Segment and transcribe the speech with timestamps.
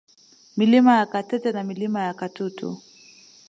[0.57, 2.81] Milima ya Katete na Milima ya Katutu